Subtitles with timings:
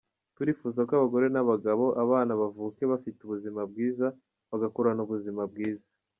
[0.35, 4.05] Turifuza ko abagore n’abagabo, abana bavuke bafite ubuzima bwiza,
[4.49, 5.87] bagakurana ubuzima bwiza.